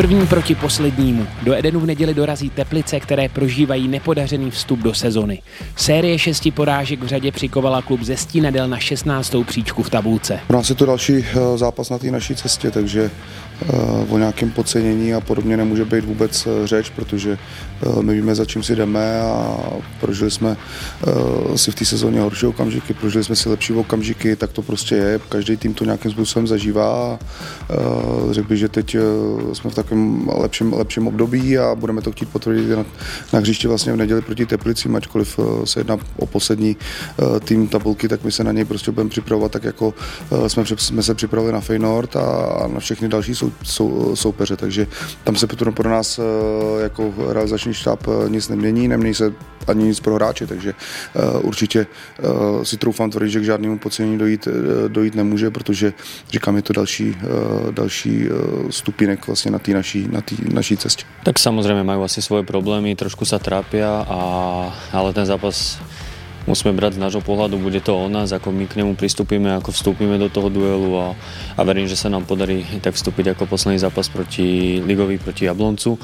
[0.00, 1.26] První proti poslednímu.
[1.42, 5.42] Do Edenu v neděli dorazí Teplice, které prožívají nepodařený vstup do sezony.
[5.76, 9.34] Série šesti porážek v řadě přikovala klub ze Stínadel na 16.
[9.46, 10.40] příčku v tabulce.
[10.46, 13.10] Pro nás je to další eh, zápas na té naší cestě, takže
[14.08, 17.38] o nějakém podcenění a podobně nemůže být vůbec eh, řeč, protože
[18.00, 19.56] my víme, za čím si jdeme a
[20.00, 20.56] prožili jsme
[21.56, 25.20] si v té sezóně horší okamžiky, prožili jsme si lepší okamžiky, tak to prostě je.
[25.28, 27.18] Každý tým to nějakým způsobem zažívá
[28.30, 28.96] řekl bych, že teď
[29.52, 32.84] jsme v takovém lepším, lepším období a budeme to chtít potvrdit na,
[33.32, 36.76] na hřišti vlastně v neděli proti Teplicím, ačkoliv se jedná o poslední
[37.44, 39.94] tým tabulky, tak my se na něj prostě budeme připravovat tak, jako
[40.46, 44.86] jsme, jsme se připravili na Feynord a na všechny další sou, sou, soupeře, takže
[45.24, 46.20] tam se pro, pro nás
[46.82, 49.32] jako realizační štáb nic nemění, nemění se
[49.66, 50.74] ani nic pro hráče, takže
[51.42, 51.86] určitě
[52.62, 54.48] si troufám tvrdit, že k žádnému podcenění dojít,
[54.88, 55.92] dojít nemůže, protože
[56.30, 57.16] říkám, je to další,
[57.70, 58.28] další
[58.70, 61.04] stupinek vlastně na té naší, na naší cestě.
[61.24, 65.78] Tak samozřejmě mají asi svoje problémy, trošku se trápí, a, ale ten zápas
[66.46, 69.72] musíme brať z nášho pohľadu, bude to o nás, ako my k nemu pristúpime, ako
[69.72, 71.06] vstúpime do toho duelu a,
[71.56, 75.98] a verím, že sa nám podarí tak vstúpiť ako posledný zápas proti Ligovi, proti Jabloncu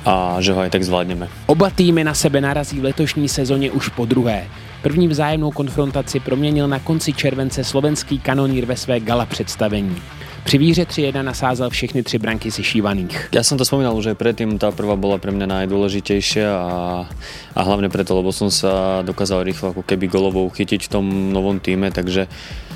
[0.00, 1.28] a že ho aj tak zvládneme.
[1.46, 4.48] Oba týmy na sebe narazí v letošní sezóně už po druhé.
[4.82, 9.96] První vzájemnou konfrontaci proměnil na konci července slovenský kanonír ve své gala představení.
[10.44, 13.30] Při výhře 3-1 nasázel všechny tři branky sešívaných.
[13.30, 17.06] Ja som to spomínal už aj predtým, tá prvá bola pre mňa najdôležitejšia a,
[17.54, 21.60] a hlavne preto, lebo som sa dokázal rýchlo ako keby golovou chytiť v tom novom
[21.62, 22.26] týme, takže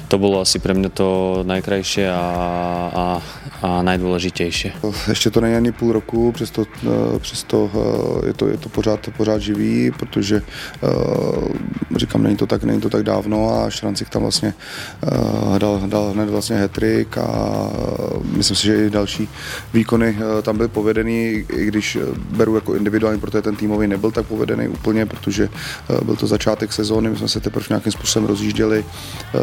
[0.09, 2.20] to bylo asi pro mě to nejkrajší a,
[2.95, 3.23] a,
[3.65, 4.73] a nejdůležitější.
[5.09, 9.09] Ještě to není ani půl roku, přesto, eh, přesto eh, je, to, je to pořád,
[9.17, 10.43] pořád živý, protože
[10.83, 14.55] eh, říkám, není to tak, není to tak dávno a Šrancik tam vlastně
[15.58, 17.70] dal, dal hned vlastně hetrik a
[18.23, 19.29] myslím si, že i další
[19.73, 21.98] výkony tam byly povedený, i když
[22.30, 25.48] beru jako individuální, protože ten týmový nebyl tak povedený úplně, protože
[26.05, 28.85] byl to začátek sezóny, my jsme se teprve nějakým způsobem rozjížděli,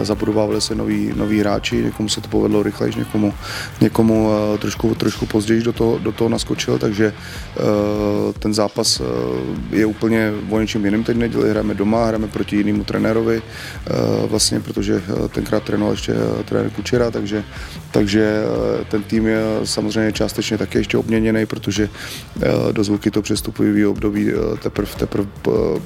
[0.01, 3.33] zabudovávali se noví, noví hráči, někomu se to povedlo rychleji, někomu,
[3.81, 9.07] někomu uh, trošku, trošku později do toho, do toho naskočil, takže uh, ten zápas uh,
[9.71, 13.41] je úplně o něčem jiným teď neděli, hrajeme doma, hrajeme proti jinému trenérovi,
[14.27, 16.13] vlastně, protože tenkrát trénoval ještě
[16.45, 17.43] trenér Kučera, takže,
[17.91, 18.41] takže
[18.89, 21.89] ten tým je samozřejmě částečně také ještě obměněný, protože
[22.71, 24.31] do zvuky to přestupujové období
[24.63, 25.27] teprve teprv,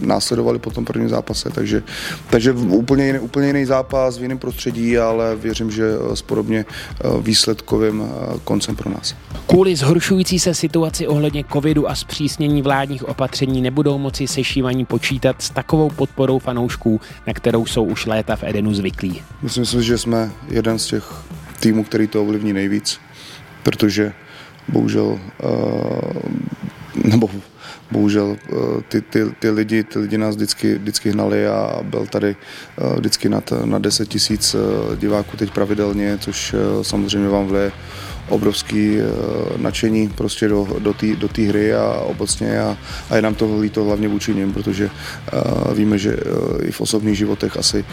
[0.02, 1.84] následovali po tom prvním zápase, takže,
[2.30, 7.08] takže úplně jiný, úplně jiný zápas v jiném prostředí ale věřím, že s podobně eh,
[7.22, 8.05] výsledkovým eh,
[8.44, 9.16] koncem pro nás.
[9.48, 15.50] Kvůli zhoršující se situaci ohledně covidu a zpřísnění vládních opatření nebudou moci sešívaní počítat s
[15.50, 19.22] takovou podporou fanoušků, na kterou jsou už léta v Edenu zvyklí.
[19.42, 21.14] Myslím si, že jsme jeden z těch
[21.60, 23.00] týmů, který to ovlivní nejvíc,
[23.64, 24.14] protože
[24.68, 25.20] bohužel uh,
[27.04, 27.30] nebo
[27.92, 28.56] bohužel eh,
[28.90, 32.36] ty, ty, ty, lidi, ty lidi nás vždycky, vždycky hnali a byl tady
[32.78, 37.72] eh, vždycky nad, na 10 tisíc eh, diváků teď pravidelně, což samozřejmě vám vleje
[38.30, 42.78] obrovský uh, nadšení prostě do, do té do hry a obecně a,
[43.10, 46.82] a je nám to líto hlavně vůči nim, protože uh, víme, že uh, i v
[46.82, 47.86] osobních životech asi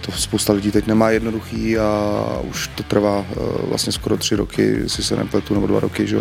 [0.00, 3.24] to spousta lidí teď nemá jednoduchý a už to trvá
[3.68, 6.20] vlastně skoro tři roky, jestli se nepletu, nebo dva roky, že?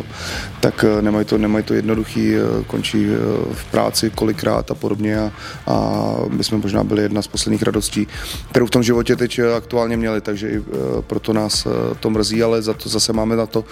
[0.60, 2.34] tak nemají, to, nemají to jednoduchý,
[2.68, 3.08] končí
[3.54, 5.32] v práci kolikrát a podobně a,
[5.68, 8.08] a my jsme možná byli jedna z posledních radostí,
[8.50, 10.62] kterou v tom životě teď aktuálně měli, takže i
[11.08, 11.68] proto nás
[12.00, 13.64] to mrzí, ale za to zase máme na to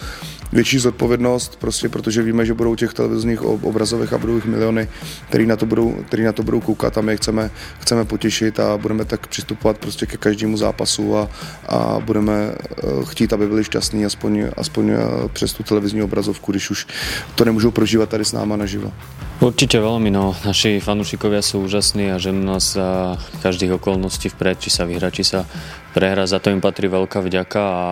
[0.52, 4.88] větší zodpovědnost, prostě protože víme, že budou těch televizních obrazovek a budou jich miliony,
[5.30, 8.60] který na to budou, který na to budou koukat a my je chceme, chceme potěšit
[8.60, 11.30] a budeme tak přistupovat prostě ke každému zápasu a,
[11.68, 14.98] a budeme eh, chtít, aby byli šťastní aspoň, aspoň eh,
[15.34, 16.88] přes tu televizní obrazovku, když už
[17.36, 18.92] to nemůžou prožívat tady s náma naživo.
[19.38, 20.34] Určite veľmi, no.
[20.34, 25.22] Naši fanúšikovia sú úžasní a že nás za každých okolností vpred, či sa vyhra, či
[25.22, 25.46] sa
[25.94, 27.86] prehra, za to im patrí veľká vďaka a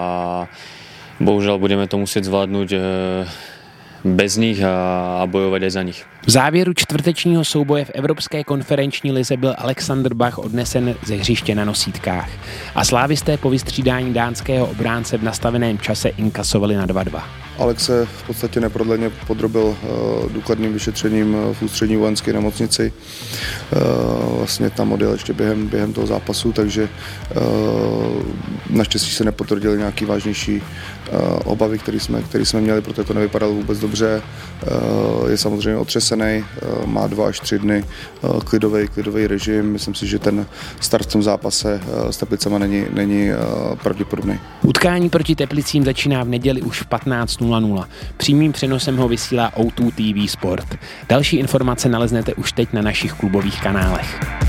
[1.19, 3.27] bohužel budeme to muset zvládnout eh,
[4.05, 6.05] bez nich a, a bojovat aj za nich.
[6.25, 11.65] V závěru čtvrtečního souboje v Evropské konferenční lize byl Alexander Bach odnesen ze hřiště na
[11.65, 12.29] nosítkách
[12.75, 17.44] a slávisté po vystřídání dánského obránce v nastaveném čase inkasovali na 2-2.
[17.57, 19.75] Alex se v podstatě neprodleně podrobil uh,
[20.31, 22.93] důkladným vyšetřením v ústřední vojenské nemocnici.
[23.75, 26.89] Uh, vlastně tam odjel ještě během, během toho zápasu, takže
[28.69, 30.61] naštěstí se nepotvrdily nějaký vážnější
[31.45, 34.21] obavy, které jsme, který jsme měli, protože to nevypadalo vůbec dobře.
[35.29, 36.45] Je samozřejmě otřesený,
[36.85, 37.83] má dva až tři dny
[38.45, 39.71] klidový, klidový režim.
[39.71, 40.45] Myslím si, že ten
[40.79, 43.29] start v tom zápase s Teplicema není, není
[43.83, 44.39] pravděpodobný.
[44.63, 46.85] Utkání proti Teplicím začíná v neděli už v
[47.49, 47.85] 15.00.
[48.17, 50.75] Přímým přenosem ho vysílá O2 TV Sport.
[51.09, 54.44] Další informace naleznete už teď na našich klubových kanálech.